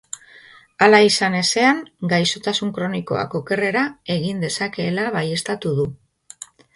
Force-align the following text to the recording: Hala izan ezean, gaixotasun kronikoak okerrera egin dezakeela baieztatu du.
Hala 0.85 0.99
izan 1.07 1.35
ezean, 1.41 1.81
gaixotasun 2.13 2.71
kronikoak 2.77 3.35
okerrera 3.41 3.83
egin 4.15 4.41
dezakeela 4.45 5.05
baieztatu 5.17 5.75
du. 5.81 5.87